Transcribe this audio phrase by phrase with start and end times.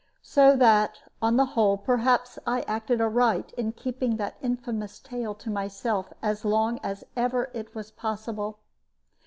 [0.23, 5.51] So that on the whole perhaps I acted aright in keeping that infamous tale to
[5.51, 8.57] myself as long as ever it was possible.